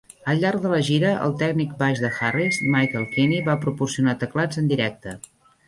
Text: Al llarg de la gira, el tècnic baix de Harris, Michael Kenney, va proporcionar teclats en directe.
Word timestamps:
Al 0.31 0.39
llarg 0.43 0.61
de 0.61 0.69
la 0.71 0.79
gira, 0.87 1.11
el 1.25 1.35
tècnic 1.41 1.75
baix 1.83 2.01
de 2.05 2.11
Harris, 2.29 2.59
Michael 2.77 3.07
Kenney, 3.13 3.45
va 3.53 3.59
proporcionar 3.67 4.19
teclats 4.27 4.65
en 4.65 4.77
directe. 4.77 5.19